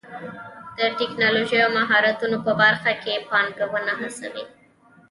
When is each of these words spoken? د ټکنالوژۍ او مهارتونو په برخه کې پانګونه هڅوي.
د 0.77 0.79
ټکنالوژۍ 0.99 1.59
او 1.65 1.69
مهارتونو 1.79 2.37
په 2.45 2.51
برخه 2.61 2.91
کې 3.03 3.25
پانګونه 3.29 3.93
هڅوي. 4.01 4.45